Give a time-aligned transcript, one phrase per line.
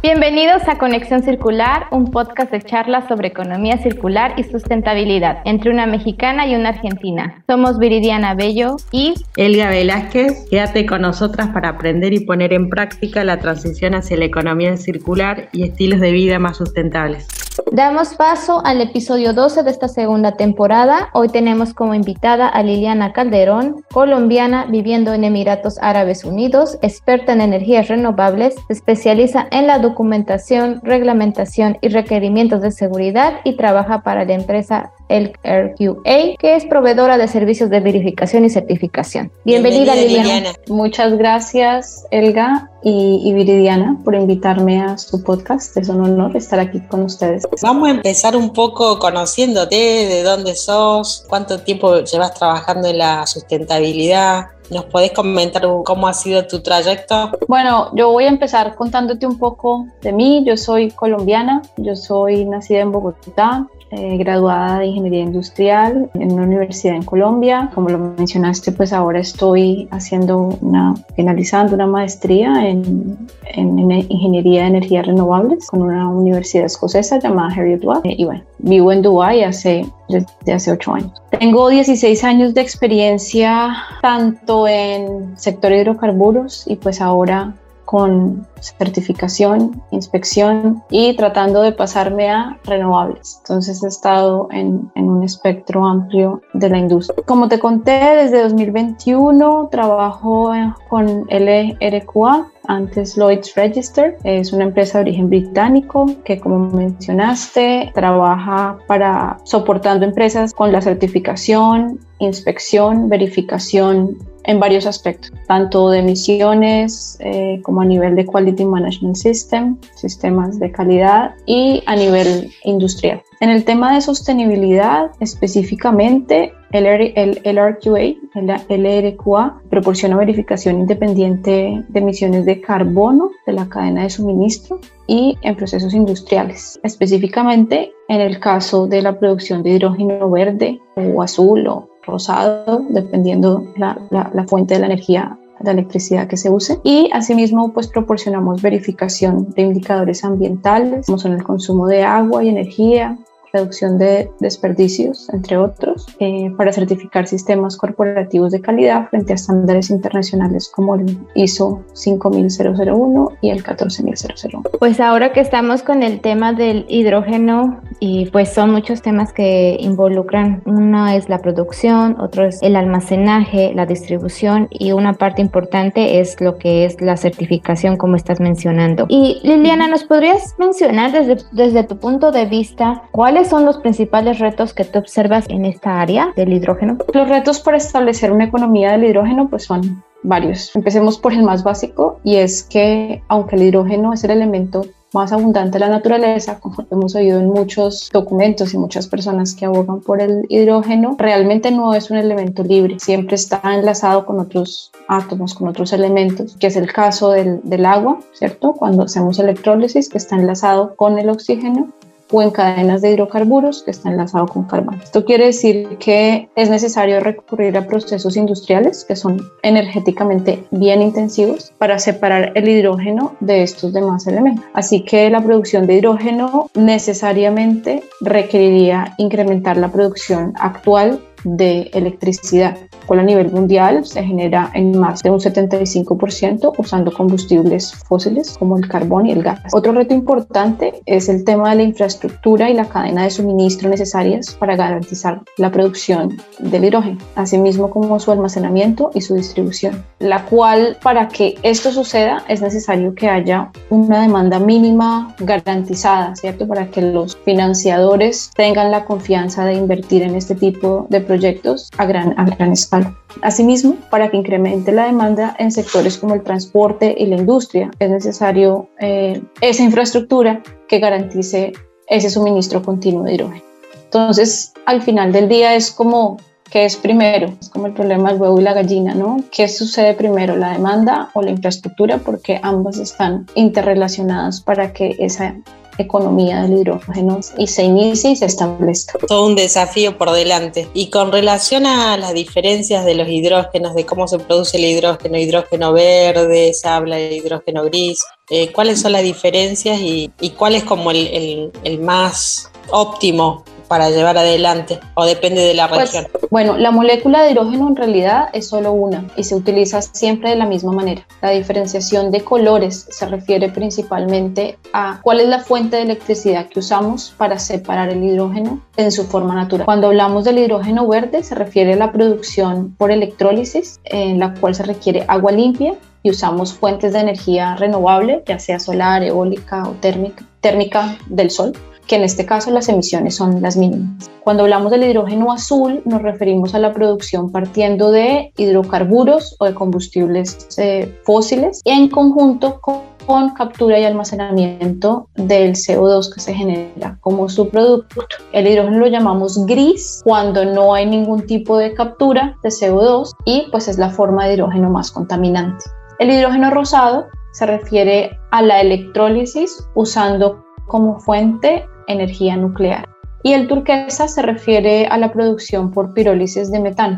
[0.00, 5.86] Bienvenidos a Conexión Circular, un podcast de charlas sobre economía circular y sustentabilidad entre una
[5.86, 7.42] mexicana y una argentina.
[7.46, 10.46] Somos Viridiana Bello y Elga Velázquez.
[10.48, 15.50] Quédate con nosotras para aprender y poner en práctica la transición hacia la economía circular
[15.52, 17.37] y estilos de vida más sustentables.
[17.72, 21.10] Damos paso al episodio 12 de esta segunda temporada.
[21.12, 27.40] Hoy tenemos como invitada a Liliana Calderón, colombiana viviendo en Emiratos Árabes Unidos, experta en
[27.40, 34.24] energías renovables, se especializa en la documentación, reglamentación y requerimientos de seguridad y trabaja para
[34.24, 39.30] la empresa el RQA, que es proveedora de servicios de verificación y certificación.
[39.44, 40.50] Bienvenida, Liliana.
[40.68, 45.76] Muchas gracias, Elga y, Viridiana, por invitarme a su podcast.
[45.76, 47.47] Es un honor estar aquí con ustedes.
[47.62, 53.26] Vamos a empezar un poco conociéndote, de dónde sos, cuánto tiempo llevas trabajando en la
[53.26, 54.46] sustentabilidad.
[54.70, 57.32] ¿Nos podés comentar cómo ha sido tu trayecto?
[57.48, 60.44] Bueno, yo voy a empezar contándote un poco de mí.
[60.46, 66.42] Yo soy colombiana, yo soy nacida en Bogotá, eh, graduada de Ingeniería Industrial en una
[66.42, 67.70] universidad en Colombia.
[67.74, 74.68] Como lo mencionaste, pues ahora estoy haciendo una, finalizando una maestría en, en, Ingeniería de
[74.68, 78.04] Energías Renovables con una universidad escocesa llamada Harriet Watt.
[78.04, 81.12] y bueno, vivo en Dubái hace, desde hace ocho años.
[81.30, 87.54] Tengo 16 años de experiencia tanto en sector hidrocarburos y pues ahora
[87.88, 93.38] con certificación, inspección y tratando de pasarme a renovables.
[93.38, 97.24] Entonces he estado en, en, un espectro amplio de la industria.
[97.24, 100.52] Como te conté, desde 2021 trabajo
[100.90, 104.18] con LRQA, antes Lloyd's Register.
[104.22, 110.82] Es una empresa de origen británico que, como mencionaste, trabaja para soportando empresas con la
[110.82, 118.64] certificación, inspección, verificación en varios aspectos, tanto de emisiones eh, como a nivel de Quality
[118.64, 123.22] Management System, sistemas de calidad y a nivel industrial.
[123.40, 128.00] En el tema de sostenibilidad, específicamente, el, el, el RQA,
[128.34, 135.36] el LRQA, proporciona verificación independiente de emisiones de carbono de la cadena de suministro y
[135.42, 136.80] en procesos industriales.
[136.82, 143.64] Específicamente, en el caso de la producción de hidrógeno verde o azul o rosado, dependiendo
[143.76, 146.78] la, la, fuente de la energía la electricidad que se use.
[146.84, 152.48] Y asimismo pues proporcionamos verificación de indicadores ambientales como son el consumo de agua y
[152.48, 153.18] energía,
[153.52, 159.90] reducción de desperdicios, entre otros, eh, para certificar sistemas corporativos de calidad frente a estándares
[159.90, 164.62] internacionales como el ISO 50001 y el 14001.
[164.78, 169.76] Pues ahora que estamos con el tema del hidrógeno y pues son muchos temas que
[169.80, 176.20] involucran, uno es la producción, otro es el almacenaje, la distribución y una parte importante
[176.20, 179.06] es lo que es la certificación como estás mencionando.
[179.08, 183.78] Y Liliana, ¿nos podrías mencionar desde, desde tu punto de vista cuál ¿Cuáles son los
[183.78, 186.98] principales retos que tú observas en esta área del hidrógeno?
[187.14, 190.74] Los retos para establecer una economía del hidrógeno pues son varios.
[190.74, 195.32] Empecemos por el más básico y es que aunque el hidrógeno es el elemento más
[195.32, 200.00] abundante de la naturaleza, como hemos oído en muchos documentos y muchas personas que abogan
[200.00, 205.54] por el hidrógeno, realmente no es un elemento libre, siempre está enlazado con otros átomos,
[205.54, 208.72] con otros elementos, que es el caso del, del agua, ¿cierto?
[208.72, 211.88] Cuando hacemos electrólisis, que está enlazado con el oxígeno,
[212.30, 215.00] o en cadenas de hidrocarburos que está enlazado con carbón.
[215.02, 221.72] Esto quiere decir que es necesario recurrir a procesos industriales que son energéticamente bien intensivos
[221.78, 224.64] para separar el hidrógeno de estos demás elementos.
[224.74, 232.76] Así que la producción de hidrógeno necesariamente requeriría incrementar la producción actual de electricidad
[233.16, 238.88] a nivel mundial se genera en más de un 75% usando combustibles fósiles como el
[238.88, 239.60] carbón y el gas.
[239.72, 244.54] Otro reto importante es el tema de la infraestructura y la cadena de suministro necesarias
[244.58, 250.98] para garantizar la producción del hidrógeno, asimismo como su almacenamiento y su distribución, la cual
[251.02, 256.66] para que esto suceda es necesario que haya una demanda mínima garantizada, ¿cierto?
[256.66, 262.06] Para que los financiadores tengan la confianza de invertir en este tipo de proyectos a
[262.06, 263.14] gran, a gran escala.
[263.42, 268.10] Asimismo, para que incremente la demanda en sectores como el transporte y la industria, es
[268.10, 271.72] necesario eh, esa infraestructura que garantice
[272.08, 273.62] ese suministro continuo de hidrógeno.
[274.04, 276.38] Entonces, al final del día es como,
[276.70, 277.52] ¿qué es primero?
[277.60, 279.44] Es como el problema del huevo y la gallina, ¿no?
[279.52, 282.16] ¿Qué sucede primero, la demanda o la infraestructura?
[282.16, 285.56] Porque ambas están interrelacionadas para que esa
[285.98, 289.18] economía del hidrógeno y se inicie y se establezca.
[289.26, 290.88] Todo un desafío por delante.
[290.94, 295.38] Y con relación a las diferencias de los hidrógenos, de cómo se produce el hidrógeno,
[295.38, 300.84] hidrógeno verde, se habla de hidrógeno gris, eh, ¿cuáles son las diferencias y, cuál es
[300.84, 306.30] como el, el más óptimo para llevar adelante o depende de la pues, región?
[306.50, 310.56] bueno, la molécula de hidrógeno en realidad es solo una y se utiliza siempre de
[310.56, 311.26] la misma manera.
[311.42, 316.80] La diferenciación de colores se refiere principalmente a cuál es la fuente de electricidad que
[316.80, 319.86] usamos para separar el hidrógeno en su forma natural.
[319.86, 324.74] Cuando hablamos del hidrógeno verde se refiere a la producción por electrólisis en la cual
[324.74, 329.92] se requiere agua limpia y usamos fuentes de energía renovable, ya sea solar, eólica o
[329.92, 331.72] térmica, térmica del sol
[332.08, 334.30] que en este caso las emisiones son las mínimas.
[334.42, 339.74] Cuando hablamos del hidrógeno azul nos referimos a la producción partiendo de hidrocarburos o de
[339.74, 347.18] combustibles eh, fósiles en conjunto con, con captura y almacenamiento del CO2 que se genera
[347.20, 348.22] como subproducto.
[348.52, 353.66] El hidrógeno lo llamamos gris cuando no hay ningún tipo de captura de CO2 y
[353.70, 355.84] pues es la forma de hidrógeno más contaminante.
[356.18, 363.08] El hidrógeno rosado se refiere a la electrólisis usando como fuente energía nuclear.
[363.42, 367.16] Y el turquesa se refiere a la producción por pirólisis de metano,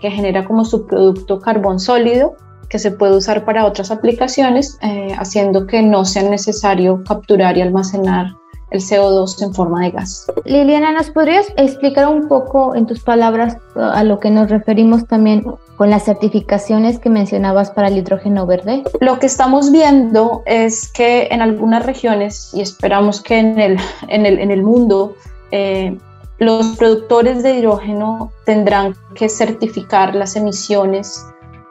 [0.00, 2.36] que genera como subproducto carbón sólido
[2.68, 7.62] que se puede usar para otras aplicaciones, eh, haciendo que no sea necesario capturar y
[7.62, 8.32] almacenar
[8.70, 10.26] el CO2 en forma de gas.
[10.44, 15.44] Liliana, ¿nos podrías explicar un poco en tus palabras a lo que nos referimos también
[15.76, 18.84] con las certificaciones que mencionabas para el hidrógeno verde?
[19.00, 23.78] Lo que estamos viendo es que en algunas regiones, y esperamos que en el,
[24.08, 25.14] en el, en el mundo,
[25.50, 25.96] eh,
[26.38, 31.26] los productores de hidrógeno tendrán que certificar las emisiones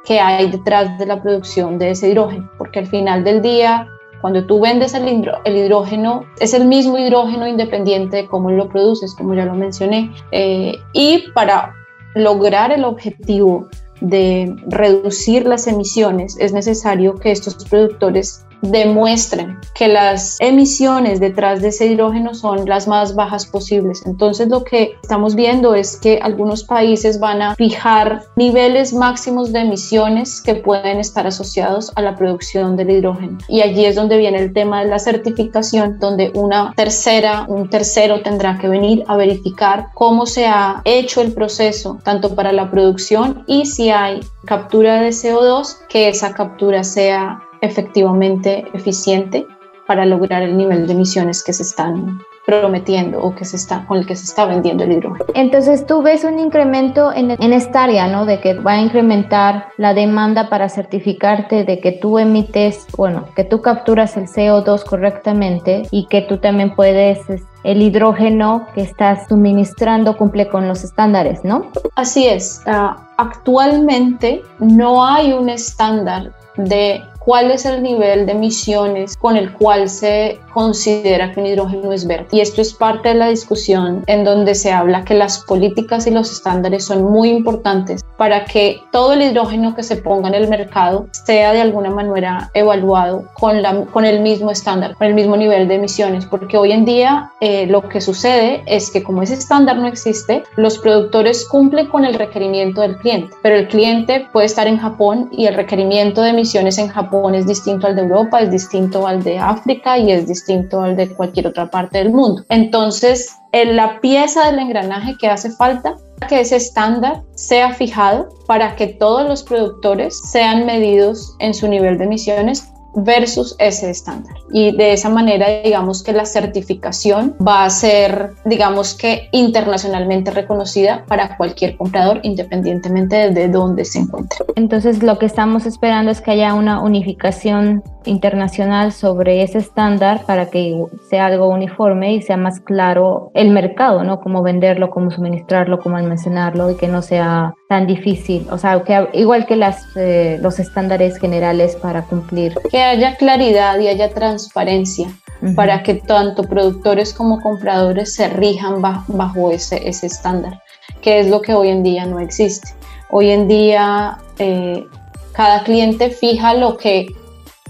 [0.05, 3.87] que hay detrás de la producción de ese hidrógeno, porque al final del día
[4.21, 5.07] cuando tú vendes el,
[5.45, 10.11] hidrógeno, es el mismo hidrógeno independiente de cómo lo produces, como ya lo mencioné.
[10.31, 11.73] Eh, y para
[12.15, 13.67] lograr el objetivo
[14.01, 21.69] de reducir las emisiones, es necesario que estos productores demuestren que las emisiones detrás de
[21.69, 24.03] ese hidrógeno son las más bajas posibles.
[24.05, 29.61] Entonces lo que estamos viendo es que algunos países van a fijar niveles máximos de
[29.61, 33.37] emisiones que pueden estar asociados a la producción del hidrógeno.
[33.47, 38.21] Y allí es donde viene el tema de la certificación, donde una tercera, un tercero
[38.21, 43.43] tendrá que venir a verificar cómo se ha hecho el proceso, tanto para la producción
[43.47, 49.45] y si hay captura de CO2, que esa captura sea efectivamente eficiente
[49.87, 53.97] para lograr el nivel de emisiones que se están prometiendo o que se está, con
[53.97, 55.25] el que se está vendiendo el hidrógeno.
[55.35, 58.25] Entonces tú ves un incremento en, en, esta área, ¿no?
[58.25, 63.43] De que va a incrementar la demanda para certificarte de que tú emites, bueno, que
[63.43, 67.19] tú capturas el CO2 correctamente y que tú también puedes
[67.63, 71.67] el hidrógeno que estás suministrando cumple con los estándares, ¿no?
[71.95, 72.63] Así es.
[72.65, 79.53] Uh, actualmente no hay un estándar de cuál es el nivel de emisiones con el
[79.53, 82.25] cual se considera que un hidrógeno es verde.
[82.31, 86.09] Y esto es parte de la discusión en donde se habla que las políticas y
[86.09, 90.49] los estándares son muy importantes para que todo el hidrógeno que se ponga en el
[90.49, 95.37] mercado sea de alguna manera evaluado con, la, con el mismo estándar, con el mismo
[95.37, 99.35] nivel de emisiones, porque hoy en día eh, lo que sucede es que como ese
[99.35, 104.47] estándar no existe, los productores cumplen con el requerimiento del cliente, pero el cliente puede
[104.47, 108.39] estar en Japón y el requerimiento de emisiones en Japón es distinto al de Europa,
[108.41, 112.43] es distinto al de África y es distinto al de cualquier otra parte del mundo.
[112.49, 115.95] Entonces, en la pieza del engranaje que hace falta
[116.27, 121.97] que ese estándar sea fijado para que todos los productores sean medidos en su nivel
[121.97, 124.35] de emisiones versus ese estándar.
[124.51, 131.05] Y de esa manera, digamos que la certificación va a ser, digamos que internacionalmente reconocida
[131.07, 134.45] para cualquier comprador, independientemente de dónde se encuentre.
[134.55, 140.49] Entonces, lo que estamos esperando es que haya una unificación internacional sobre ese estándar para
[140.49, 144.19] que sea algo uniforme y sea más claro el mercado, ¿no?
[144.19, 148.47] Cómo venderlo, cómo suministrarlo, cómo almacenarlo y que no sea tan difícil.
[148.49, 152.55] O sea, que igual que las, eh, los estándares generales para cumplir.
[152.71, 155.07] Que haya claridad y haya transparencia
[155.55, 160.61] para que tanto productores como compradores se rijan bajo, ese, ese estándar,
[161.01, 162.69] que es lo que hoy en día no existe.
[163.11, 164.83] Hoy en día eh,
[165.31, 167.05] cada cliente fija lo que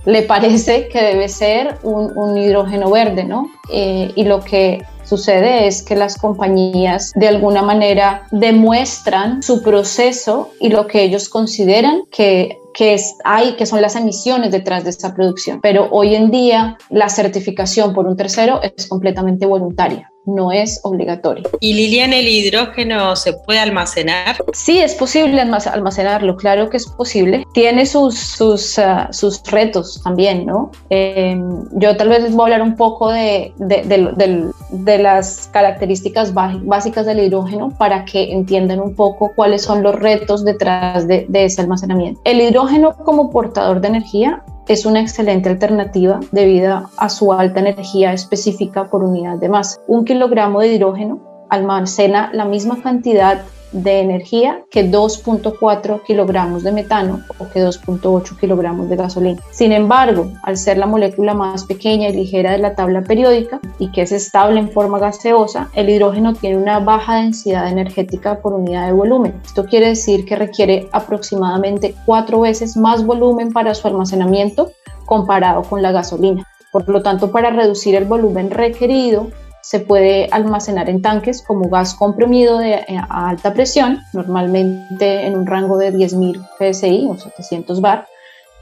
[0.06, 3.52] le parece que debe ser un, hidrógeno verde, ¿no?
[3.70, 10.52] Eh, y lo que sucede es que las compañías de alguna manera demuestran su proceso
[10.60, 14.92] y lo que ellos consideran que que es, hay, que son las emisiones detrás de
[14.92, 15.60] esta producción.
[15.60, 21.50] Pero hoy en día la certificación por un tercero es completamente voluntaria no es obligatorio.
[21.60, 24.38] ¿Y Liliana, el hidrógeno se puede almacenar?
[24.54, 27.46] Sí, es posible almacenarlo, claro que es posible.
[27.54, 30.72] Tiene sus, sus, ah, sus retos también, ¿no?
[30.90, 33.84] Em, yo tal vez les voy a hablar un poco de, de,
[34.70, 40.44] de, las características básicas del hidrógeno para que entiendan un poco cuáles son los retos
[40.44, 42.22] detrás de ese almacenamiento.
[42.26, 48.14] El hidrógeno como portador de energía es una excelente alternativa debido a su alta energía
[48.14, 49.82] específica por unidad de masa.
[49.88, 57.22] Un kilogramo de hidrógeno almacena la misma cantidad de energía que 2.4 kilogramos de metano
[57.38, 59.42] o que 2.8 kilogramos de gasolina.
[59.52, 63.92] Sin embargo, al ser la molécula más pequeña y ligera de la tabla periódica y
[63.92, 68.88] que es estable en forma gaseosa, el hidrógeno tiene una baja densidad energética por unidad
[68.88, 69.42] de volumen.
[69.46, 74.72] Esto quiere decir que requiere aproximadamente cuatro veces más volumen para su almacenamiento
[75.06, 76.46] comparado con la gasolina.
[76.72, 79.28] Por lo tanto, para reducir el volumen requerido,
[79.62, 85.36] se puede almacenar en tanques como gas comprimido de, eh, a alta presión, normalmente en
[85.38, 88.08] un rango de 10.000 psi o 700 bar,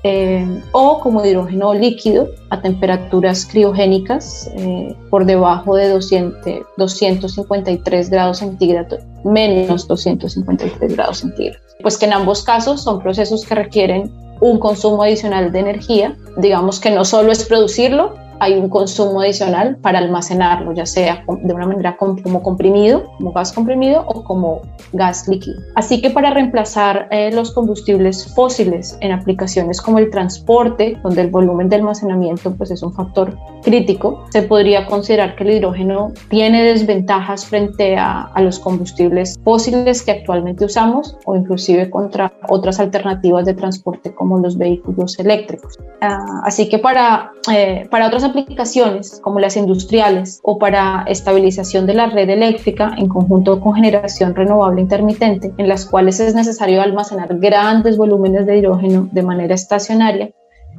[0.04, 8.38] eh, o como hidrógeno líquido a temperaturas criogénicas eh, por debajo de 200, 253 grados
[8.38, 11.62] centígrados, menos 253 grados centígrados.
[11.82, 16.80] Pues que en ambos casos son procesos que requieren un consumo adicional de energía, digamos
[16.80, 21.66] que no solo es producirlo, hay un consumo adicional para almacenarlo, ya sea de una
[21.66, 24.62] manera como comprimido, como gas comprimido o como
[24.94, 25.60] gas líquido.
[25.76, 31.30] Así que para reemplazar eh, los combustibles fósiles en aplicaciones como el transporte, donde el
[31.30, 36.64] volumen de almacenamiento pues, es un factor crítico, se podría considerar que el hidrógeno tiene
[36.64, 43.46] desventajas frente a, a los combustibles fósiles que actualmente usamos o inclusive contra otras alternativas
[43.46, 45.78] de transporte como los vehículos eléctricos.
[46.02, 51.96] Ah, así que para, eh, para otras aplicaciones como las industriales o para estabilización de
[51.96, 57.38] la red eléctrica en conjunto con generación renovable intermitente, en las cuales es necesario almacenar
[57.38, 60.32] grandes volúmenes de hidrógeno de manera estacionaria,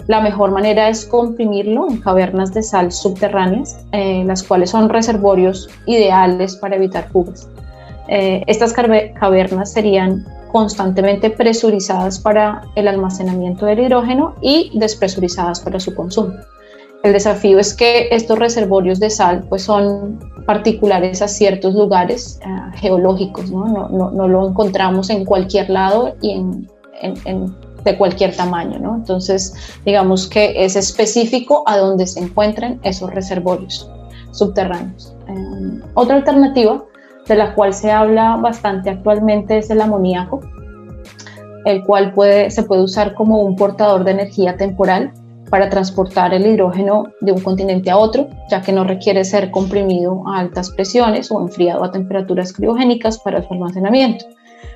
[0.07, 5.69] la mejor manera es comprimirlo en cavernas de sal subterráneas, eh, las cuales son reservorios
[5.87, 7.49] ideales para evitar fugas.
[8.09, 15.95] Eh, estas cavernas serían constantemente presurizadas para el almacenamiento del hidrógeno y despresurizadas para su
[15.95, 16.35] consumo.
[17.02, 22.76] El desafío es que estos reservorios de sal pues son particulares a ciertos lugares eh,
[22.76, 23.88] geológicos, ¿no?
[23.88, 26.67] No, lo encontramos en cualquier lado y en,
[27.85, 28.78] de cualquier tamaño.
[28.81, 28.97] ¿no?
[28.97, 33.88] Entonces, digamos que es específico a donde se encuentran esos reservorios
[34.33, 35.14] subterráneos.
[35.28, 36.85] Eh, otra alternativa
[37.26, 40.40] de la cual se habla bastante actualmente es el amoníaco,
[41.64, 45.12] el cual puede, se puede usar como un portador de energía temporal
[45.50, 50.23] para transportar el hidrógeno de un continente a otro, ya que no requiere ser comprimido
[50.26, 54.25] a altas presiones o enfriado a temperaturas criogénicas para su almacenamiento.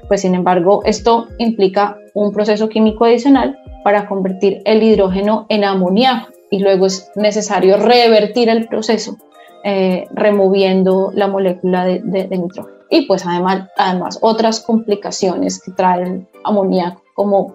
[0.08, 6.28] Pues sin embargo, esto implica un proceso químico adicional para convertir el hidrógeno en amoníaco
[6.50, 9.16] y luego es necesario revertir el proceso
[9.64, 12.76] eh, removiendo la molécula de, nitrógeno.
[12.90, 17.54] Y pues además, además otras complicaciones que trae el amoníaco como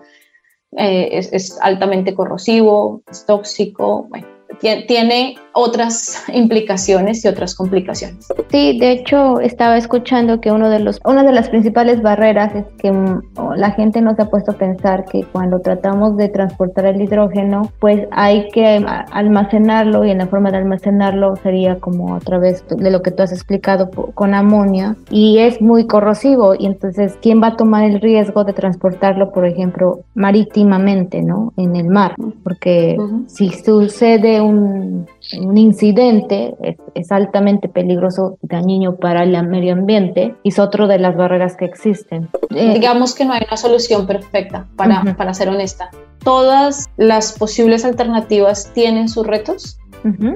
[0.71, 4.27] eh, es, es, altamente corrosivo, es tóxico, bueno,
[4.59, 8.27] tiene otras implicaciones y otras complicaciones.
[8.51, 12.65] Sí, de hecho estaba escuchando que uno de los, una de las principales barreras es
[12.77, 13.21] que mm,
[13.55, 18.07] la gente nos ha puesto a pensar que cuando tratamos de transportar el hidrógeno, pues
[18.11, 23.01] hay que almacenarlo y en la forma de almacenarlo sería como a través de lo
[23.01, 27.57] que tú has explicado con amonia y es muy corrosivo y entonces ¿quién va a
[27.57, 31.51] tomar el riesgo de transportarlo, por ejemplo, marítimamente, ¿no?
[31.57, 32.95] En el mar, porque
[33.25, 35.07] si sucede un,
[35.55, 36.55] incidente,
[36.95, 41.55] es, altamente peligroso y dañino para el medio ambiente y es otro de las barreras
[41.55, 42.27] que existen.
[42.55, 45.91] Eh, Digamos que no hay una solución perfecta, para, para ser honesta.
[46.23, 49.77] Todas las posibles alternativas tienen sus retos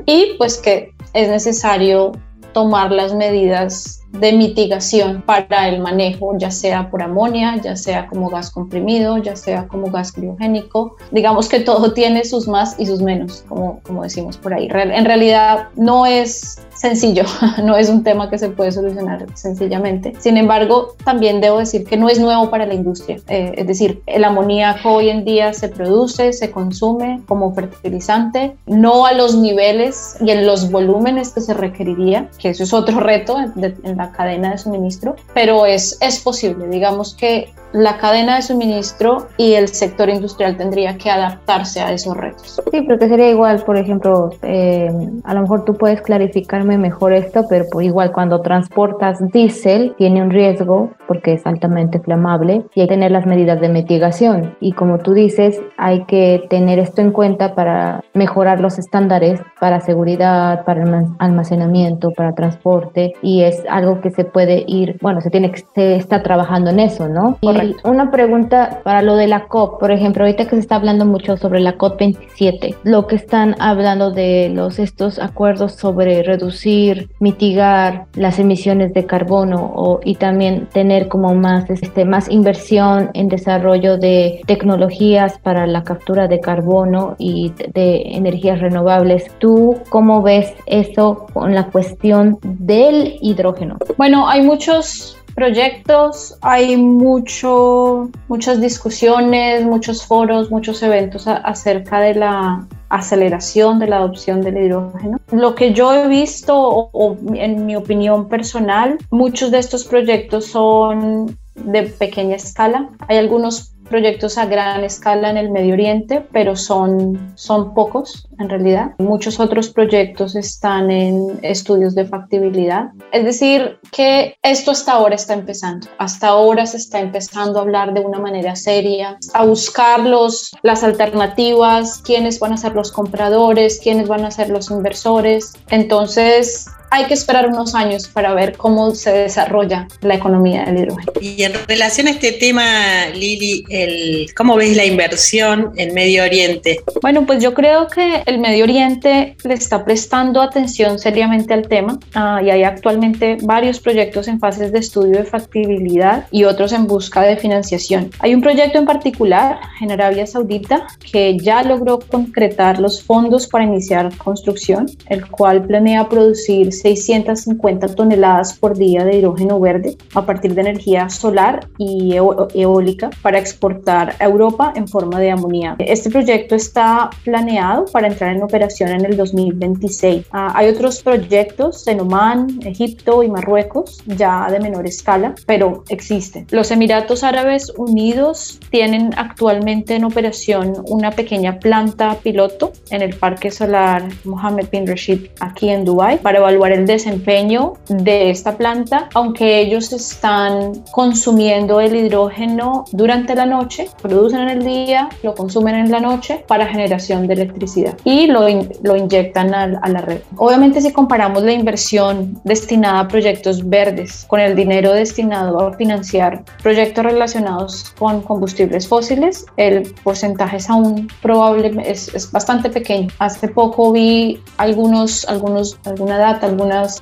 [0.06, 2.12] y pues que es necesario
[2.54, 8.30] tomar las medidas de mitigación para el manejo, ya sea por amonia, ya sea como
[8.30, 10.98] gas comprimido, ya sea como gas criogénico.
[11.12, 14.68] Digamos que todo tiene sus más y sus menos, como, como decimos por ahí.
[14.72, 17.24] En realidad no es sencillo,
[17.64, 20.14] no es un tema que se puede solucionar sencillamente.
[20.20, 23.20] Sin embargo, también debo decir que no es nuevo para la industria.
[23.28, 29.06] Eh, es decir, el amoníaco hoy en día se produce, se consume como fertilizante, no
[29.06, 33.38] a los niveles y en los volúmenes que se requeriría, que eso es otro reto
[33.40, 36.68] en la cadena de suministro, pero es, es posible.
[36.68, 42.16] Digamos que la cadena de suministro y el sector industrial tendría que adaptarse a esos
[42.18, 42.62] retos.
[42.72, 44.92] Sí, porque sería igual, por ejemplo, eh,
[45.24, 50.22] a lo mejor tú puedes clarificarme mejor esto, pero por igual cuando transportas diésel tiene
[50.22, 54.56] un riesgo porque es altamente flamable y hay que tener las medidas de mitigación.
[54.60, 59.82] Y como tú dices, hay que tener esto en cuenta para mejorar los estándares para
[59.82, 60.82] seguridad, para
[61.20, 65.96] almacenamiento, para transporte y es algo que se puede ir, bueno, se tiene que se
[65.96, 67.38] está trabajando en eso, ¿no?
[67.84, 71.38] Una pregunta para lo de la COP, por ejemplo, ahorita que se está hablando mucho
[71.38, 78.06] sobre la COP 27, lo que están hablando de los estos acuerdos sobre reducir, mitigar
[78.14, 83.98] las emisiones de carbono o, y también tener como más este más inversión en desarrollo
[83.98, 89.32] de tecnologías para la captura de carbono y de energías renovables.
[89.40, 93.78] ¿Tú cómo ves eso con la cuestión del hidrógeno?
[93.98, 102.68] Bueno, hay muchos proyectos, hay mucho, muchas discusiones, muchos foros, muchos eventos acerca de la
[102.90, 105.20] aceleración de la adopción del hidrógeno.
[105.32, 111.38] Lo que yo he visto, o, en mi opinión personal, muchos de estos proyectos son
[111.56, 112.90] de pequeña escala.
[113.08, 118.50] Hay algunos proyectos a gran escala en el Medio Oriente, pero son, son pocos en
[118.50, 118.94] realidad.
[118.98, 122.92] Muchos otros proyectos están en estudios de factibilidad.
[123.12, 125.88] Es decir, que esto hasta ahora está empezando.
[126.00, 130.84] Hasta ahora se está empezando a hablar de una manera seria, a buscar los, las
[130.84, 135.54] alternativas, quiénes van a ser los compradores, quiénes van a ser los inversores.
[135.70, 141.14] Entonces, hay que esperar unos años para ver cómo se desarrolla la economía del hidrógeno.
[141.22, 146.82] Y en relación a este tema, Lili, el, ¿cómo ves la inversión en Medio Oriente?
[147.02, 151.98] Bueno, pues yo creo que el Medio Oriente le está prestando atención seriamente al tema
[152.14, 156.88] ah, y hay actualmente varios proyectos en fases de estudio de factibilidad y otros en
[156.88, 158.12] busca de financiación.
[158.20, 163.64] Hay un proyecto en particular en Arabia Saudita que ya logró concretar los fondos para
[163.64, 170.56] iniciar construcción, el cual planea producir 650 toneladas por día de hidrógeno verde a partir
[170.56, 175.78] de energía solar y eólica para exportar a Europa en forma de amoníaco.
[175.80, 180.26] Este proyecto está planeado para entrar en operación en el 2026.
[180.32, 186.48] Ah, hay otros proyectos en Oman, Egipto y Marruecos, ya de menor escala, pero existen.
[186.52, 193.52] Los Emiratos Árabes Unidos tienen actualmente en operación una pequeña planta piloto en el Parque
[193.52, 199.60] Solar Mohammed bin Rashid aquí en Dubái para evaluar el desempeño de esta planta, aunque
[199.60, 205.92] ellos están consumiendo el hidrógeno durante la noche, producen en el día, lo consumen en
[205.92, 208.48] la noche para generación de electricidad y lo,
[208.84, 210.22] lo inyectan a, a la red.
[210.38, 216.44] Obviamente si comparamos la inversión destinada a proyectos verdes con el dinero destinado a financiar
[216.62, 223.10] proyectos relacionados con combustibles fósiles, el porcentaje es aún probable, es, es bastante pequeño.
[223.20, 226.48] Hace poco vi algunos, algunos, alguna data,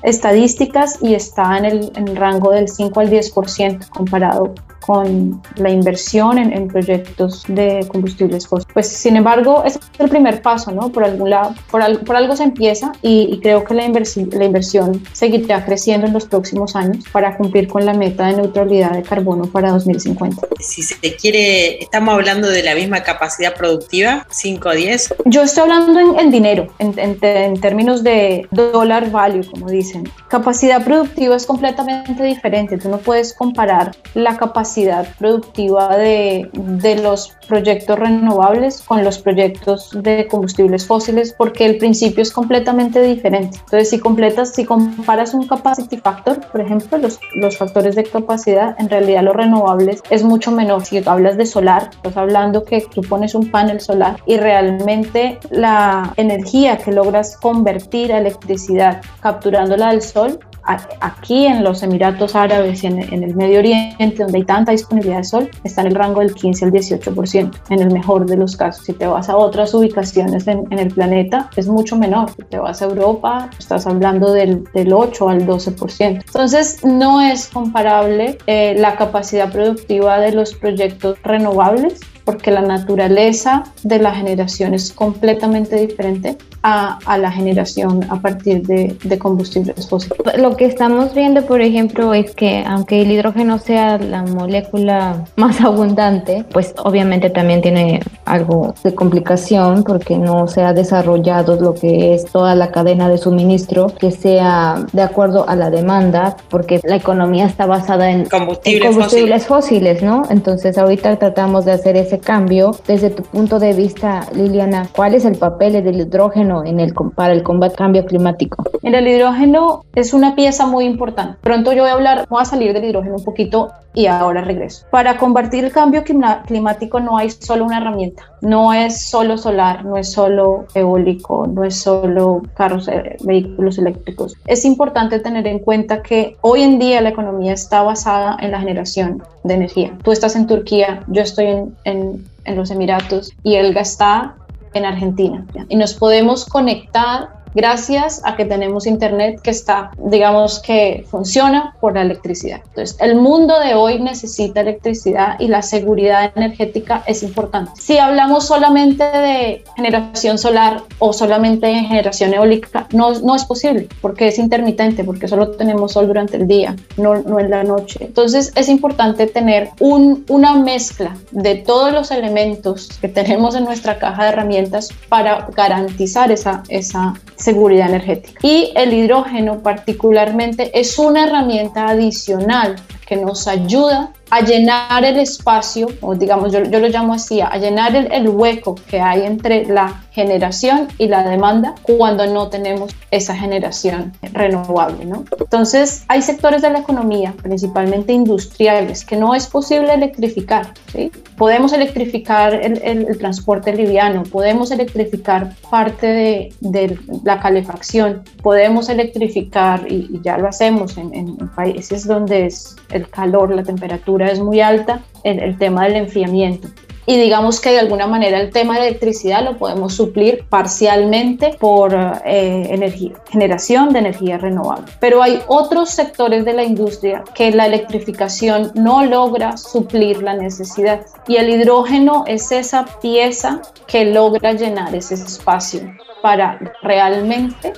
[0.03, 4.53] estadísticas y está en el, en el rango del 5 al 10% comparado
[4.89, 8.73] con la inversión en, proyectos de combustibles fósiles.
[8.73, 10.89] Pues sin embargo, ese es el primer paso, ¿no?
[10.89, 15.03] Por algún lado, por, por algo se empieza y, creo que la, inversión, la inversión
[15.13, 19.43] seguirá creciendo en los próximos años para cumplir con la meta de neutralidad de carbono
[19.43, 20.47] para 2050.
[20.59, 25.13] Si se quiere, estamos hablando de la misma capacidad productiva, 5 o 10.
[25.25, 30.09] Yo estoy hablando en, dinero, en, en términos de dólar value, como dicen.
[30.29, 32.79] Capacidad productiva es completamente diferente.
[32.79, 34.78] Tú no puedes comparar la capacidad
[35.17, 42.21] productiva de, de, los proyectos renovables con los proyectos de combustibles fósiles porque el principio
[42.21, 43.57] es completamente diferente.
[43.57, 48.75] Entonces, si completas, si comparas un capacity factor, por ejemplo, los, los factores de capacidad,
[48.79, 50.85] en realidad los renovables es mucho menor.
[50.85, 56.13] Si hablas de solar, estás hablando que tú pones un panel solar y realmente la
[56.17, 62.87] energía que logras convertir a electricidad capturándola del sol aquí en los Emiratos Árabes y
[62.87, 66.33] en, el Medio Oriente, donde hay tanta disponibilidad de sol, está en el rango del
[66.33, 68.85] 15 al 18%, en el mejor de los casos.
[68.85, 72.31] Si te vas a otras ubicaciones en, el planeta, es mucho menor.
[72.31, 76.23] Si te vas a Europa, estás hablando del, del 8 al 12%.
[76.25, 83.63] Entonces, no es comparable eh, la capacidad productiva de los proyectos renovables porque la naturaleza
[83.81, 89.87] de la generación es completamente diferente a, a la generación a partir de, de, combustibles
[89.87, 90.17] fósiles.
[90.37, 95.61] Lo que estamos viendo, por ejemplo, es que aunque el hidrógeno sea la molécula más
[95.69, 102.13] abundante, pues obviamente también tiene algo de complicación porque no se ha desarrollado lo que
[102.13, 106.95] es toda la cadena de suministro que sea de acuerdo a la demanda, porque la
[106.95, 110.23] economía está basada en combustibles, combustibles fósiles, ¿no?
[110.29, 112.75] Entonces ahorita tratamos de hacer ese cambio.
[112.87, 117.33] Desde tu punto de vista, Liliana, ¿cuál es el papel del hidrógeno en el, para
[117.33, 118.63] el combate cambio climático?
[118.83, 121.37] En el hidrógeno es una pieza muy importante.
[121.41, 124.85] Pronto yo voy a hablar, voy a salir del hidrógeno un poquito y ahora regreso.
[124.91, 129.97] Para combatir el cambio climático no hay solo una herramienta, no es solo solar, no
[129.97, 134.35] es solo eólico, no es solo carros, eh, vehículos eléctricos.
[134.45, 138.59] Es importante tener en cuenta que hoy en día la economía está basada en la
[138.59, 139.97] generación de energía.
[140.03, 144.35] Tú estás en Turquía, yo estoy en, en, en los Emiratos y Elga está
[144.73, 145.45] en Argentina.
[145.67, 151.95] Y nos podemos conectar gracias a que tenemos internet que está, digamos que funciona por
[151.95, 152.61] la electricidad.
[152.67, 157.71] Entonces, el mundo de hoy necesita electricidad y la seguridad energética es importante.
[157.79, 163.87] Si hablamos solamente de generación solar o solamente de generación eólica, no, no es posible
[164.01, 167.99] porque es intermitente, porque solo tenemos sol durante el día, no, no en la noche.
[168.01, 173.99] Entonces, es importante tener un, una mezcla de todos los elementos que tenemos en nuestra
[173.99, 178.39] caja de herramientas para garantizar esa, esa seguridad energética.
[178.43, 182.75] Y el hidrógeno particularmente es una herramienta adicional
[183.09, 187.57] que nos ayuda a llenar el espacio, o digamos, yo, yo lo llamo así, a
[187.57, 192.95] llenar el, el, hueco que hay entre la generación y la demanda cuando no tenemos
[193.09, 195.05] esa generación renovable.
[195.05, 195.25] ¿no?
[195.39, 200.73] Entonces, hay sectores de la economía, principalmente industriales, que no es posible electrificar.
[200.91, 201.11] ¿sí?
[201.37, 209.85] Podemos electrificar el, el, transporte liviano, podemos electrificar parte de, de, la calefacción, podemos electrificar,
[209.89, 214.39] y, y ya lo hacemos en, en, países donde es el calor, la temperatura es
[214.39, 216.67] muy alta, el, el tema del enfriamiento
[217.09, 221.91] y digamos que de alguna manera el tema de electricidad lo podemos suplir parcialmente por
[221.91, 224.85] eh, energía, generación de energía renovable.
[224.99, 231.01] Pero hay otros sectores de la industria que la electrificación no logra suplir la necesidad
[231.27, 237.73] y el hidrógeno es esa pieza que logra llenar ese espacio para realmente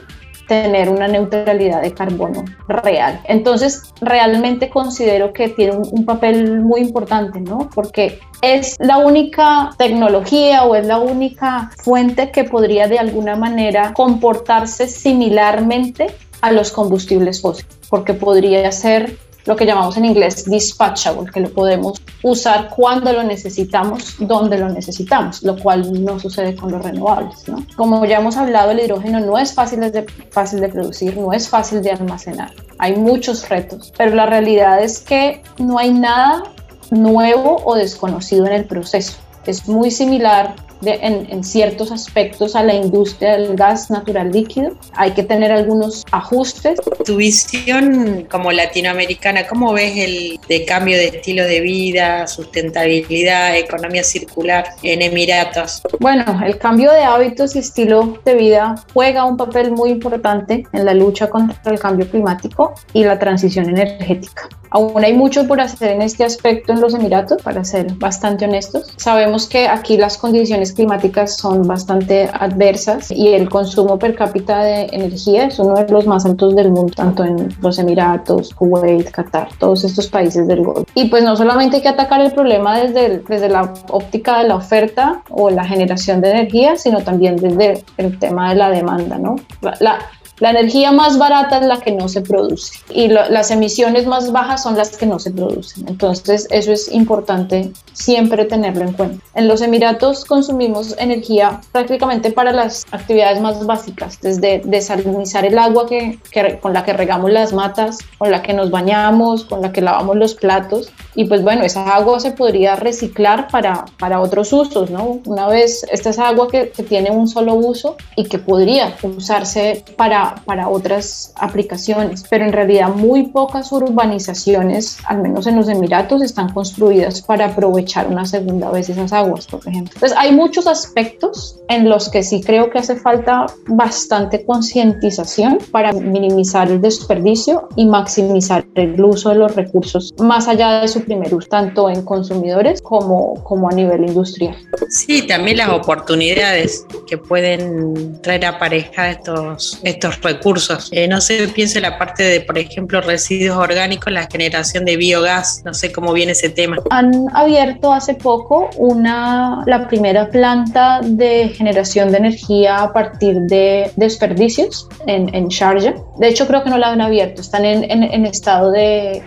[0.51, 3.21] tener una neutralidad de carbono real.
[3.23, 7.69] Entonces, realmente considero que tiene un, un, papel muy importante, ¿no?
[7.73, 13.93] Porque es la única tecnología o es la única fuente que podría de alguna manera
[13.93, 16.07] comportarse similarmente
[16.41, 21.49] a los combustibles fósiles, porque podría ser lo que llamamos en inglés dispatchable, que lo
[21.49, 27.47] podemos usar cuando lo necesitamos, donde lo necesitamos, lo cual no sucede con los renovables.
[27.47, 27.65] ¿no?
[27.75, 31.49] Como ya hemos hablado, el hidrógeno no es fácil de, fácil de producir, no es
[31.49, 32.51] fácil de almacenar.
[32.77, 36.43] Hay muchos retos, pero la realidad es que no hay nada
[36.91, 39.17] nuevo o desconocido en el proceso.
[39.45, 44.75] Es muy similar en, ciertos aspectos a la industria del gas natural líquido.
[44.93, 46.79] Hay que tener algunos ajustes.
[47.05, 54.03] Tu visión como latinoamericana, ¿cómo ves el de cambio de estilo de vida, sustentabilidad, economía
[54.03, 55.81] circular en Emiratos?
[55.99, 60.85] Bueno, el cambio de hábitos y estilo de vida juega un papel muy importante en
[60.85, 64.49] la lucha contra el cambio climático y la transición energética.
[64.71, 68.93] Aún hay mucho por hacer en este aspecto en los Emiratos, para ser bastante honestos.
[68.95, 74.87] Sabemos que aquí las condiciones climáticas son bastante adversas y el consumo per cápita de
[74.91, 79.49] energía es uno de los más altos del mundo, tanto en los Emiratos, Kuwait, Qatar,
[79.57, 80.85] todos estos países del Golfo.
[80.95, 84.47] Y pues no solamente hay que atacar el problema desde, el, desde la óptica de
[84.47, 89.17] la oferta o la generación de energía, sino también desde el tema de la demanda,
[89.17, 89.35] ¿no?
[89.79, 89.99] La,
[90.41, 94.31] la energía más barata es la que no se produce y lo, las emisiones más
[94.31, 95.87] bajas son las que no se producen.
[95.87, 99.23] Entonces, eso es importante siempre tenerlo en cuenta.
[99.35, 105.85] En los Emiratos consumimos energía prácticamente para las actividades más básicas, desde desalinizar el agua
[105.85, 109.71] que, que, con la que regamos las matas, con la que nos bañamos, con la
[109.71, 110.91] que lavamos los platos.
[111.13, 115.19] Y pues bueno, esa agua se podría reciclar para, para otros usos, ¿no?
[115.25, 119.85] Una vez, esta es agua que, que tiene un solo uso y que podría usarse
[119.97, 126.21] para para, otras aplicaciones, pero en realidad muy pocas urbanizaciones, al menos en los Emiratos,
[126.21, 129.93] están construidas para aprovechar una segunda vez esas aguas, por ejemplo.
[129.95, 135.91] Entonces hay muchos aspectos en los que sí creo que hace falta bastante concientización para
[135.93, 141.33] minimizar el desperdicio y maximizar el uso de los recursos más allá de su primer
[141.33, 144.55] uso, tanto en consumidores como, como a nivel industrial.
[144.89, 150.89] Sí, también las oportunidades que pueden traer apareja estos, estos recursos.
[150.91, 154.97] Eh, no sé, pienso en la parte de, por ejemplo, residuos orgánicos, la generación de
[154.97, 156.77] biogás, no sé cómo viene ese tema.
[156.89, 163.91] Han abierto hace poco una, la primera planta de generación de energía a partir de
[163.95, 165.95] desperdicios en, en Sharjah.
[166.17, 169.23] De hecho, creo que no la han abierto, están en, en, en estado de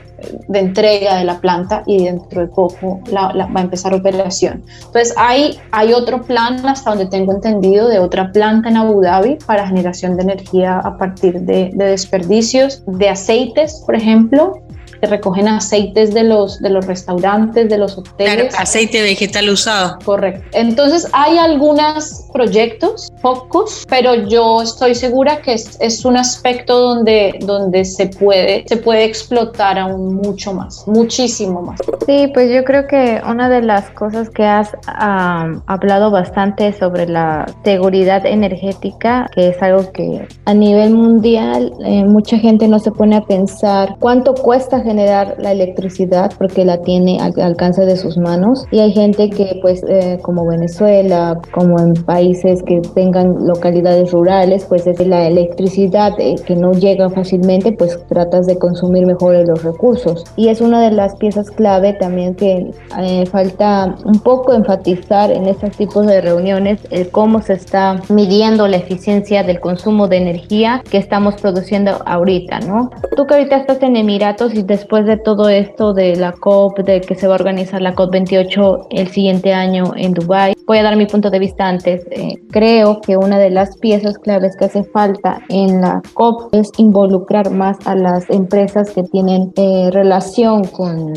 [0.48, 4.64] de entrega de la planta y dentro de poco va a empezar operación.
[4.87, 9.38] Entonces hay, hay otro plan, hasta donde tengo entendido, de otra planta en Abu Dhabi
[9.46, 14.63] para generación de energía a partir de desperdicios de aceites, por ejemplo,
[15.02, 18.35] recogen aceites de los, de los restaurantes, de los hoteles.
[18.35, 19.98] Claro, aceite vegetal usado.
[20.04, 20.44] Correcto.
[20.52, 27.38] Entonces hay algunos proyectos, pocos, pero yo estoy segura que es, es, un aspecto donde,
[27.40, 31.80] donde se, puede, se puede explotar aún mucho más, muchísimo más.
[32.07, 37.07] Sí, pues yo creo que una de las cosas que has um, hablado bastante sobre
[37.07, 42.90] la seguridad energética, que es algo que a nivel mundial eh, mucha gente no se
[42.90, 48.16] pone a pensar cuánto cuesta generar la electricidad porque la tiene al alcance de sus
[48.16, 54.12] manos y hay gente que pues eh, como Venezuela, como en países que tengan localidades
[54.12, 59.35] rurales, pues es la electricidad eh, que no llega fácilmente, pues tratas de consumir mejor
[59.46, 60.24] los recursos.
[60.37, 65.46] Y es una de las piezas clave también que eh, falta un poco enfatizar en
[65.46, 70.83] estos tipos de reuniones, el cómo se está midiendo la eficiencia del consumo de energía
[70.90, 72.90] que estamos produciendo ahorita, ¿no?
[73.16, 77.00] Tú que ahorita estás en Emiratos y después de todo esto de la COP, de
[77.00, 80.82] que se va a organizar la COP 28 el siguiente año en Dubái, voy a
[80.82, 82.04] dar mi punto de vista antes.
[82.10, 86.70] Eh, creo que una de las piezas claves que hace falta en la COP es
[86.78, 91.12] involucrar más a las empresas que tienen eh, relación con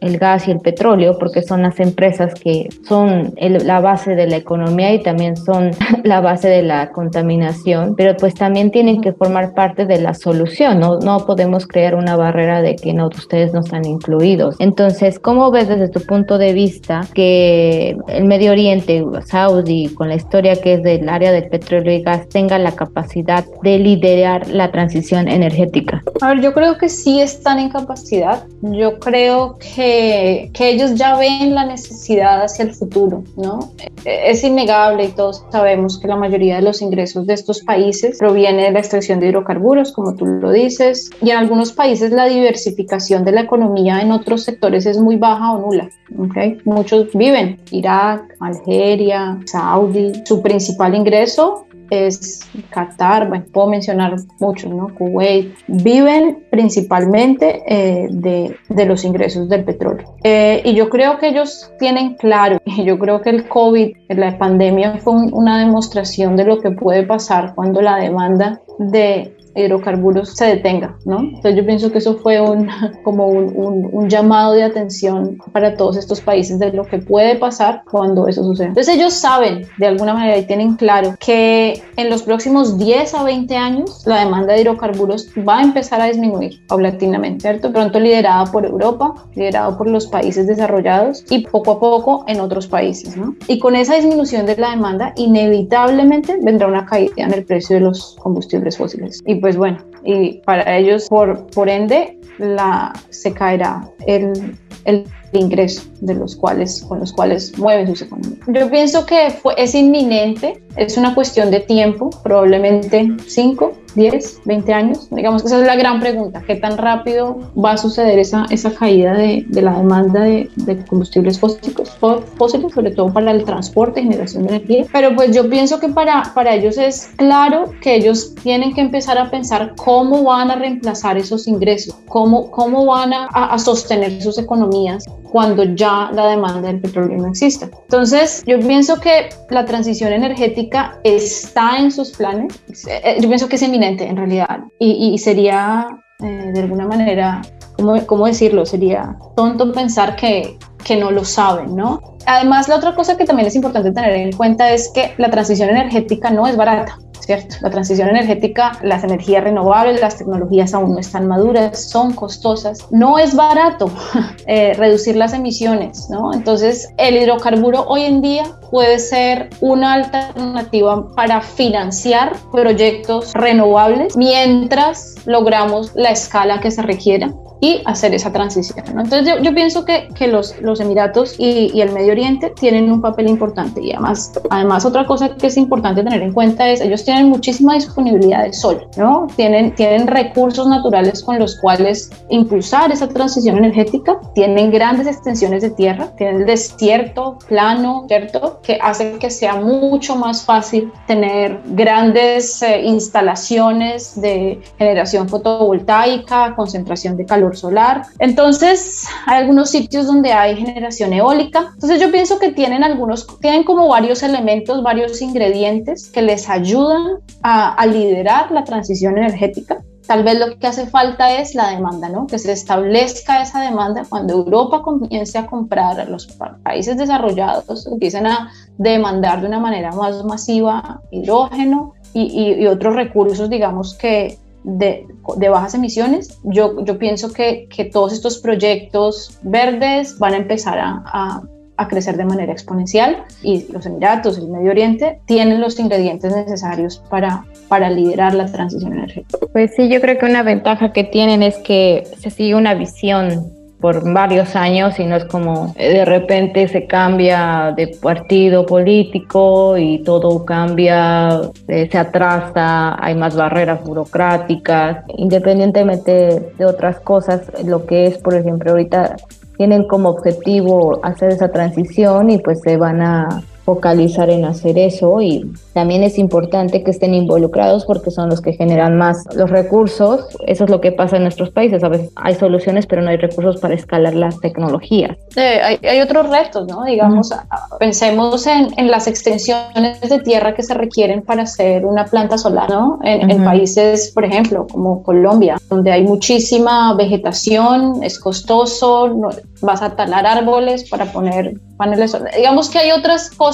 [0.00, 4.36] el gas y el petróleo, porque son las empresas que son la base de la
[4.36, 5.72] economía y también son
[6.04, 10.80] la base de la contaminación, pero pues también tienen que formar parte de la solución,
[10.80, 10.98] ¿no?
[10.98, 14.56] No podemos crear una barrera de que no ustedes no están incluidos.
[14.58, 20.14] Entonces, ¿cómo ves desde tu punto de vista que el Medio Oriente, Saudi, con la
[20.14, 24.70] historia que es del área del petróleo y gas, tenga la capacidad de liderar la
[24.70, 26.02] transición energética?
[26.20, 28.44] A ver, yo creo que sí están en capacidad.
[28.62, 33.72] Yo creo que, que ellos ya ven la necesidad hacia el futuro, ¿no?
[34.04, 38.64] Es innegable y todos sabemos que la mayoría de los ingresos de estos países proviene
[38.64, 42.91] de la extracción de hidrocarburos, como tú lo dices, y en algunos países la diversificación
[42.98, 45.88] de la economía en otros sectores es muy baja o nula.
[46.18, 46.58] ¿okay?
[46.64, 54.94] Muchos viven, Irak, Algeria, Saudi, su principal ingreso es Qatar, bueno, puedo mencionar muchos, ¿no?
[54.94, 60.14] Kuwait, viven principalmente eh, de, de, los ingresos del petróleo.
[60.24, 64.98] Eh, y yo creo que ellos tienen claro, yo creo que el COVID, la pandemia
[64.98, 70.96] fue una demostración de lo que puede pasar cuando la demanda de hidrocarburos se detenga,
[71.04, 71.20] ¿no?
[71.20, 72.68] Entonces yo pienso que eso fue un,
[73.04, 77.36] como un, un, un, llamado de atención para todos estos países de lo que puede
[77.36, 78.68] pasar cuando eso sucede.
[78.68, 83.24] Entonces ellos saben de alguna manera y tienen claro que en los próximos 10 a
[83.24, 87.72] 20 años la demanda de hidrocarburos va a empezar a disminuir paulatinamente, ¿cierto?
[87.72, 92.66] Pronto liderada por Europa, liderado por los países desarrollados y poco a poco en otros
[92.66, 93.34] países, ¿no?
[93.48, 97.82] Y con esa disminución de la demanda inevitablemente vendrá una caída en el precio de
[97.82, 99.22] los combustibles fósiles.
[99.26, 105.82] Y pues bueno, y para ellos, por, por ende, la, se caerá el, el ingreso
[106.00, 108.38] de los cuales, con los cuales mueven sus economías.
[108.46, 114.72] Yo pienso que fue, es inminente, es una cuestión de tiempo, probablemente 5, 10, 20
[114.72, 115.08] años.
[115.10, 118.72] Digamos que esa es la gran pregunta, ¿qué tan rápido va a suceder esa, esa
[118.74, 121.90] caída de, de la demanda de, de, combustibles fósiles,
[122.36, 124.86] fósiles, sobre todo para el transporte generación de energía?
[124.92, 129.18] Pero pues yo pienso que para, para ellos es claro que ellos tienen que empezar
[129.18, 134.38] a pensar cómo van a reemplazar esos ingresos, cómo, cómo van a, a sostener sus
[134.38, 137.70] economías cuando ya la demanda del petróleo no exista.
[137.84, 142.52] Entonces, yo pienso que la transición energética está en sus planes.
[142.86, 145.88] Eh, yo pienso que es eminente en realidad y, sería
[146.20, 147.42] eh, de alguna manera,
[147.76, 148.64] ¿cómo, ¿cómo, decirlo?
[148.66, 152.00] Sería tonto pensar que, que no lo saben, ¿no?
[152.26, 155.70] Además, la otra cosa que también es importante tener en cuenta es que la transición
[155.70, 156.98] energética no es barata.
[157.24, 157.56] ¿Cierto?
[157.60, 163.18] La transición energética, las energías renovables, las tecnologías aún no están maduras, son costosas, no
[163.18, 163.90] es barato
[164.46, 166.32] eh, reducir las emisiones, ¿no?
[166.32, 175.14] Entonces, el hidrocarburo hoy en día puede ser una alternativa para financiar proyectos renovables mientras
[175.26, 177.32] logramos la escala que se requiera
[177.62, 178.84] y hacer esa transición.
[178.88, 182.90] Entonces yo, yo, pienso que, que los, los Emiratos y, y, el Medio Oriente tienen
[182.90, 186.80] un papel importante y además, además otra cosa que es importante tener en cuenta es
[186.80, 189.28] ellos tienen muchísima disponibilidad de sol, ¿no?
[189.36, 195.70] Tienen, tienen recursos naturales con los cuales impulsar esa transición energética, tienen grandes extensiones de
[195.70, 198.60] tierra, tienen el desierto plano, ¿cierto?
[198.64, 207.16] Que hace que sea mucho más fácil tener grandes eh, instalaciones de generación fotovoltaica, concentración
[207.16, 208.02] de calor solar.
[208.18, 211.70] Entonces, hay algunos sitios donde hay generación eólica.
[211.74, 217.18] Entonces, yo pienso que tienen algunos, tienen como varios elementos, varios ingredientes que les ayudan
[217.42, 219.82] a, liderar la transición energética.
[220.06, 222.26] Tal vez lo que hace falta es la demanda, ¿no?
[222.26, 226.26] Que se establezca esa demanda cuando Europa comience a comprar, los
[226.62, 233.94] países desarrollados empiecen a demandar de una manera más masiva hidrógeno y otros recursos, digamos,
[233.94, 235.06] que, de,
[235.50, 241.02] bajas emisiones, yo, yo pienso que, que, todos estos proyectos verdes van a empezar a,
[241.04, 241.42] a,
[241.76, 247.02] a, crecer de manera exponencial y los Emiratos, el Medio Oriente, tienen los ingredientes necesarios
[247.10, 249.38] para, para liderar la transición energética.
[249.52, 253.61] Pues sí, yo creo que una ventaja que tienen es que se sigue una visión
[253.82, 259.98] por varios años y no es como de repente se cambia de partido político y
[260.04, 268.06] todo cambia, eh, se atrasa, hay más barreras burocráticas, independientemente de otras cosas, lo que
[268.06, 269.16] es, por ejemplo, ahorita
[269.56, 275.20] tienen como objetivo hacer esa transición y pues se van a focalizar en hacer eso
[275.20, 280.26] y también es importante que estén involucrados porque son los que generan más los recursos.
[280.46, 281.82] Eso es lo que pasa en nuestros países.
[281.84, 285.16] A veces hay soluciones, pero no hay recursos para escalar las tecnologías.
[285.36, 286.84] Eh, hay, hay, otros retos, ¿no?
[286.84, 287.78] Digamos, uh -huh.
[287.78, 292.68] pensemos en, en, las extensiones de tierra que se requieren para hacer una planta solar,
[292.68, 292.98] ¿no?
[293.02, 293.32] En, uh -huh.
[293.32, 299.30] en países, por ejemplo, como Colombia, donde hay muchísima vegetación, es costoso, no,
[299.62, 302.36] vas a talar árboles para poner paneles solares.
[302.36, 303.51] Digamos que hay otras cosas,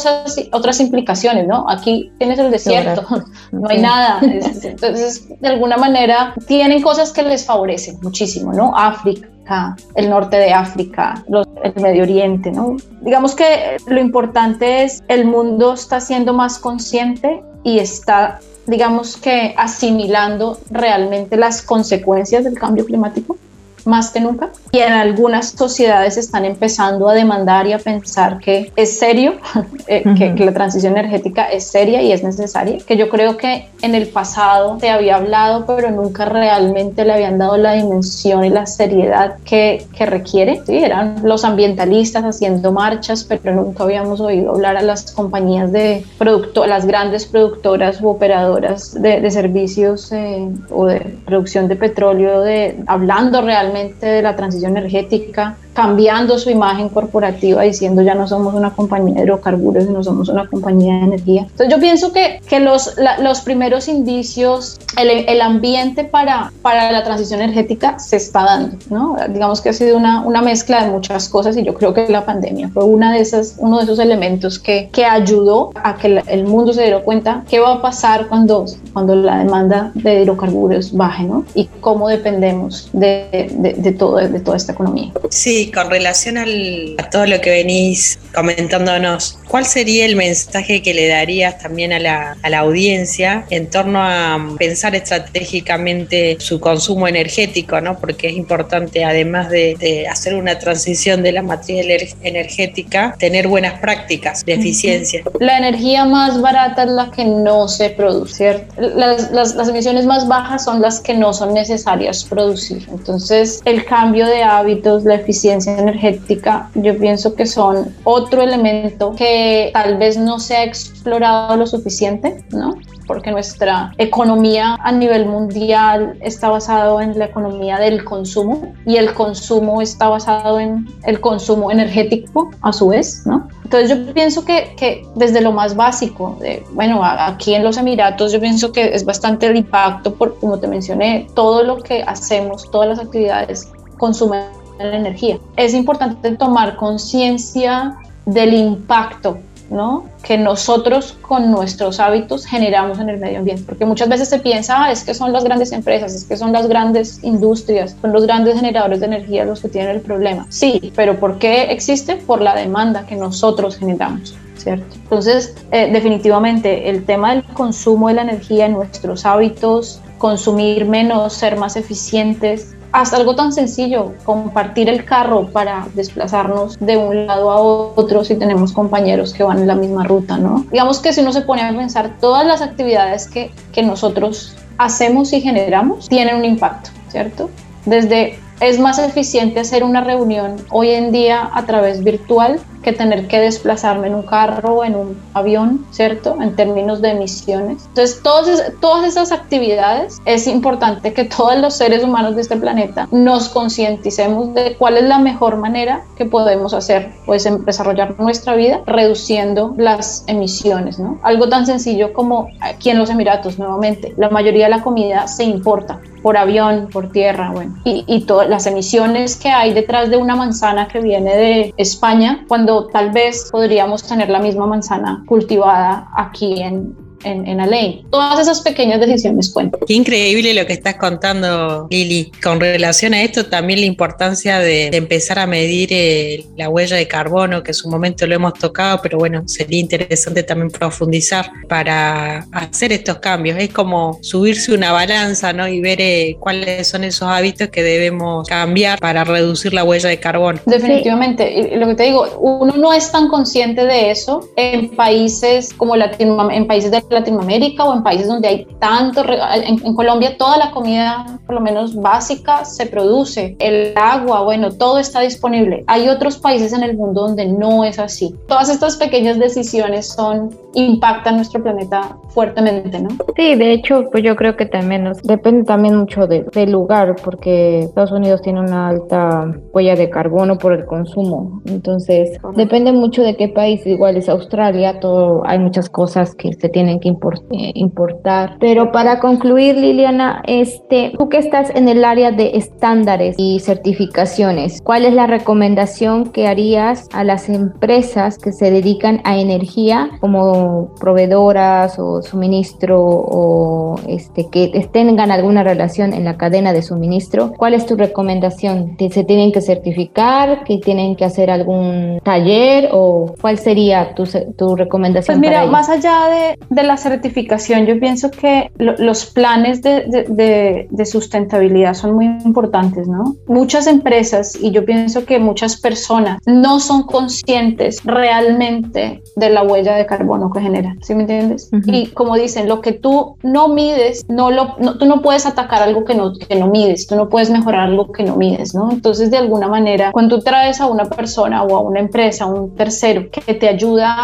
[0.53, 1.69] otras implicaciones, ¿no?
[1.69, 3.07] Aquí tienes el desierto,
[3.53, 4.21] no hay nada.
[4.23, 8.77] Entonces, de alguna manera, tienen cosas que les favorecen muchísimo, ¿no?
[8.77, 12.77] África, el norte de África, los, el Medio Oriente, ¿no?
[13.01, 19.55] Digamos que lo importante es el mundo está siendo más consciente y está, digamos que
[19.57, 23.37] asimilando realmente las consecuencias del cambio climático
[23.85, 24.51] más que nunca.
[24.73, 29.37] Y en algunas sociedades están empezando a demandar y a pensar que es serio,
[29.87, 30.35] eh, uh -huh.
[30.37, 34.09] que, la transición energética es seria y es necesaria, que yo creo que en el
[34.09, 39.37] pasado se había hablado, pero nunca realmente le habían dado la dimensión y la seriedad
[39.45, 40.63] que, requiere.
[40.65, 46.05] Sí, eran los ambientalistas haciendo marchas, pero nunca habíamos oído hablar a las compañías de
[46.19, 52.43] producto, las grandes productoras u operadoras de, de servicios eh, o de producción de petróleo,
[52.43, 58.53] de, hablando realmente de la transición energética, cambiando su imagen corporativa, diciendo ya no somos
[58.53, 61.43] una compañía de hidrocarburos, sino somos una compañía de energía.
[61.43, 66.91] Entonces yo pienso que, que los, la, los primeros indicios, el, el, ambiente para, para
[66.91, 69.17] la transición energética se está dando, ¿no?
[69.29, 72.27] Digamos que ha sido una, una mezcla de muchas cosas y yo creo que la
[72.27, 76.45] pandemia fue una de esas, uno de esos elementos que, que ayudó a que el
[76.45, 81.23] mundo se diera cuenta qué va a pasar cuando, cuando la demanda de hidrocarburos baje,
[81.23, 81.45] ¿no?
[81.55, 85.13] Y cómo dependemos de, de, de, todo, de toda esta economía.
[85.31, 90.95] Sí, con relación al, a todo lo que venís comentándonos, ¿cuál sería el mensaje que
[90.95, 97.09] le darías también a la, a la audiencia en torno a pensar estratégicamente su consumo
[97.09, 97.81] energético?
[97.81, 97.99] ¿no?
[97.99, 103.81] Porque es importante, además de, de hacer una transición de la matriz energética, tener buenas
[103.81, 105.23] prácticas de eficiencia.
[105.41, 108.75] La energía más barata es la que no se produce, ¿cierto?
[108.79, 112.87] Las, las, las emisiones más bajas son las que no son necesarias producir.
[112.91, 119.71] Entonces, el cambio de hábitos, la eficiencia energética, yo pienso que son otro elemento que
[119.73, 122.75] tal vez no se ha explorado lo suficiente, ¿no?
[123.09, 129.15] porque nuestra economía a nivel mundial está basado en la economía del consumo y el
[129.15, 133.49] consumo está basado en el consumo energético a su vez, ¿no?
[133.65, 138.31] Entonces yo pienso que, que desde lo más básico, de, bueno, aquí en los Emiratos
[138.31, 142.71] yo pienso que es bastante el impacto por, como te mencioné, todo lo que hacemos,
[142.71, 144.43] todas las actividades consumen
[144.79, 145.39] la energía.
[145.57, 149.39] Es importante tomar conciencia del impacto
[149.71, 150.07] ¿no?
[150.23, 153.65] que nosotros con nuestros hábitos generamos en el medio ambiente.
[153.67, 156.53] Porque muchas veces se piensa, ah, es que son las grandes empresas, es que son
[156.53, 160.47] las grandes industrias, son los grandes generadores de energía los que tienen el problema.
[160.49, 162.17] Sí, pero ¿por qué existe?
[162.17, 164.37] Por la demanda que nosotros generamos.
[164.57, 164.97] ¿Cierto?
[164.97, 171.57] Entonces, eh, definitivamente el tema del consumo de la energía, nuestros hábitos, consumir menos, ser
[171.57, 177.61] más eficientes, hasta algo tan sencillo, compartir el carro para desplazarnos de un lado a
[177.61, 180.65] otro si tenemos compañeros que van en la misma ruta, ¿no?
[180.71, 185.33] Digamos que si uno se pone a pensar, todas las actividades que, que nosotros hacemos
[185.33, 187.51] y generamos tienen un impacto, ¿cierto?
[187.85, 193.27] Desde es más eficiente hacer una reunión hoy en día a través virtual que tener
[193.27, 196.37] que desplazarme en un carro o en un avión, ¿cierto?
[196.41, 197.85] En términos de emisiones.
[197.89, 203.09] Entonces, todas, todas esas actividades es importante que todos los seres humanos de este planeta
[203.11, 208.81] nos concienticemos de cuál es la mejor manera que podemos hacer, pues, desarrollar nuestra vida
[208.87, 211.19] reduciendo las emisiones, ¿no?
[211.23, 215.45] Algo tan sencillo como aquí en los Emiratos, nuevamente, la mayoría de la comida se
[215.45, 220.17] importa por avión, por tierra, bueno, y, y todas las emisiones que hay detrás de
[220.17, 226.09] una manzana que viene de España, cuando tal vez podríamos tener la misma manzana cultivada
[226.15, 228.05] aquí en, en, en ley.
[228.11, 229.81] Todas esas pequeñas decisiones cuentan.
[229.87, 232.31] Qué increíble lo que estás contando, Lili.
[232.43, 237.07] Con relación a esto, también la importancia de, empezar a medir eh, la huella de
[237.07, 242.47] carbono, que en su momento lo hemos tocado, pero bueno, sería interesante también profundizar para
[242.53, 243.59] hacer estos cambios.
[243.59, 245.69] Es como subirse una balanza ¿no?
[245.69, 250.19] y ver eh, cuáles son esos hábitos que debemos cambiar para reducir la huella de
[250.19, 250.61] carbono.
[250.67, 251.77] Definitivamente.
[251.77, 256.59] Lo que te digo, uno no es tan consciente de eso en países como Latinoamérica,
[256.59, 261.39] en países de Latinoamérica o en países donde hay tanto, en, Colombia toda la comida,
[261.47, 265.85] por lo menos básica, se produce, el agua, bueno, todo está disponible.
[265.87, 268.35] Hay otros países en el mundo donde no es así.
[268.47, 273.09] Todas estas pequeñas decisiones son, impactan nuestro planeta fuertemente, ¿no?
[273.37, 277.17] Sí, de hecho, pues yo creo que también nos, depende también mucho de, del lugar,
[277.25, 281.63] porque Estados Unidos tiene una alta huella de carbono por el consumo.
[281.67, 286.69] Entonces, depende mucho de qué país, igual es Australia, todo, hay muchas cosas que se
[286.69, 288.57] tienen que eh, importar.
[288.61, 294.81] Pero para concluir, Liliana, este, tú que estás en el área de estándares y certificaciones,
[294.83, 300.95] ¿cuál es la recomendación que harías a las empresas que se dedican a energía como
[301.01, 307.53] proveedoras o suministro o este, que tengan alguna relación en la cadena de suministro?
[307.57, 308.97] ¿Cuál es tu recomendación?
[308.99, 310.65] ¿Se tienen que certificar?
[310.65, 312.89] ¿Que tienen que hacer algún taller?
[312.93, 314.25] ¿O cuál sería tu,
[314.57, 315.39] tu recomendación?
[315.39, 321.95] Pues mira, más allá de, de la certificación, yo pienso que los planes de, sustentabilidad
[321.95, 323.37] son muy importantes, ¿no?
[323.47, 329.95] Muchas empresas y yo pienso que muchas personas no son conscientes realmente de la huella
[329.97, 331.71] de carbono que generan, ¿sí me entiendes?
[331.87, 336.05] Y como dicen, lo que tú no mides, no lo, tú no puedes atacar algo
[336.05, 338.91] que no, que no mides, tú no puedes mejorar algo que no mides, ¿no?
[338.91, 342.47] Entonces, de alguna manera, cuando tú traes a una persona o a una empresa, a
[342.49, 344.15] un tercero, que te ayuda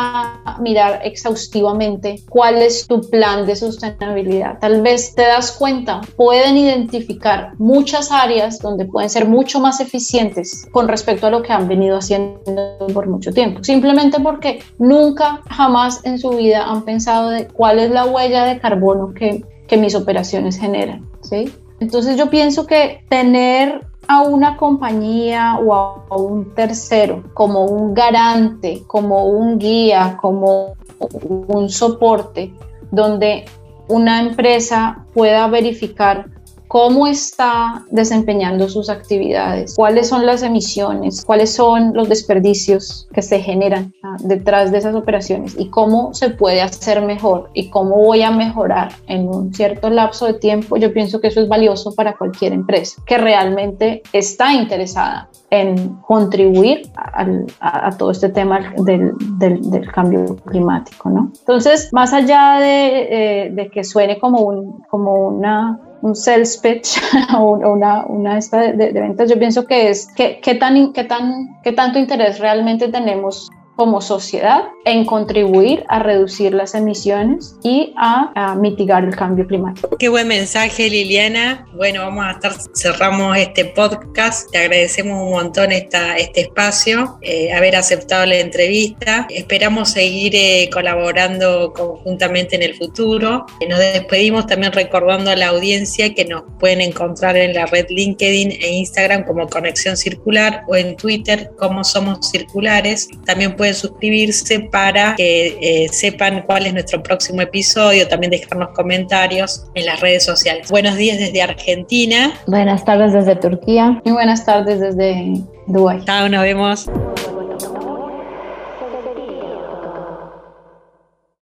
[0.44, 4.58] a mirar exhaustivamente cuál es tu plan de sustentabilidad.
[4.60, 10.66] Tal vez te das cuenta, pueden identificar muchas áreas donde pueden ser mucho más eficientes
[10.72, 13.62] con respecto a lo que han venido haciendo por mucho tiempo.
[13.62, 18.58] Simplemente porque nunca, jamás en su vida han pensado de cuál es la huella de
[18.58, 21.06] carbono que, que mis operaciones generan.
[21.22, 21.52] ¿sí?
[21.80, 28.82] Entonces yo pienso que tener a una compañía o a un tercero como un garante,
[28.86, 32.52] como un guía, como un soporte
[32.90, 33.44] donde
[33.88, 36.26] una empresa pueda verificar
[36.74, 43.40] cómo está desempeñando sus actividades, cuáles son las emisiones, cuáles son los desperdicios que se
[43.40, 48.22] generan ah, detrás de esas operaciones y cómo se puede hacer mejor y cómo voy
[48.22, 52.16] a mejorar en un cierto lapso de tiempo, yo pienso que eso es valioso para
[52.16, 55.28] cualquier empresa que realmente está interesada
[55.60, 61.10] en contribuir a, todo este tema del, del, cambio climático.
[61.10, 61.30] ¿no?
[61.38, 67.00] Entonces, más allá de, eh, de que suene como, un, como una un sales pitch
[67.38, 71.04] o una, una esta de, de, ventas, yo pienso que es qué, qué, tan, qué,
[71.04, 77.92] tan, qué tanto interés realmente tenemos como sociedad en contribuir a reducir las emisiones y
[77.96, 79.96] a, mitigar el cambio climático.
[79.98, 81.66] Qué buen mensaje, Liliana.
[81.74, 84.50] Bueno, vamos a estar, cerramos este podcast.
[84.50, 89.26] Te agradecemos un montón esta, este espacio, eh, haber aceptado la entrevista.
[89.30, 93.46] Esperamos seguir eh, colaborando conjuntamente en el futuro.
[93.60, 97.86] Eh, nos despedimos también recordando a la audiencia que nos pueden encontrar en la red
[97.88, 103.08] LinkedIn e Instagram como Conexión Circular o en Twitter como Somos Circulares.
[103.24, 108.68] También pueden pueden suscribirse para que eh, sepan cuál es nuestro próximo episodio, también dejarnos
[108.74, 110.70] comentarios en las redes sociales.
[110.70, 112.34] Buenos días desde Argentina.
[112.46, 114.02] Buenas tardes desde Turquía.
[114.04, 116.04] Y buenas tardes desde Dubái.
[116.04, 116.90] Chao, nos vemos.